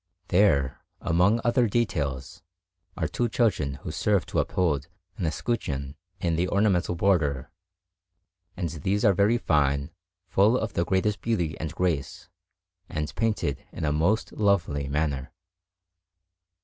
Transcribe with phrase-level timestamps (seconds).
[0.29, 2.41] There, among other details,
[2.97, 7.51] are two children who serve to uphold an escutcheon in the ornamental border;
[8.57, 9.91] and these are very fine,
[10.27, 12.29] full of the greatest beauty and grace,
[12.89, 15.33] and painted in a most lovely manner.